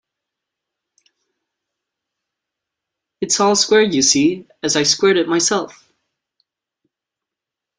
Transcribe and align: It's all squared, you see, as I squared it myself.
It's 3.21 3.39
all 3.39 3.55
squared, 3.55 3.93
you 3.93 4.01
see, 4.01 4.47
as 4.63 4.75
I 4.75 4.81
squared 4.81 5.17
it 5.17 5.27
myself. 5.29 5.93